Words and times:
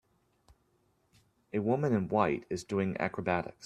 A 1.53 1.59
woman 1.59 1.93
in 1.93 2.09
white 2.09 2.47
is 2.49 2.63
doing 2.63 2.97
acrobatics. 2.99 3.55